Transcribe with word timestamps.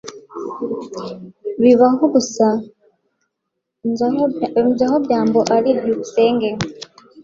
Bibaho 1.61 2.03
gusa 2.13 2.45
nzi 4.69 4.83
aho 4.87 4.97
byambo 5.05 5.39
ari. 5.55 5.71
byukusenge 5.81 6.49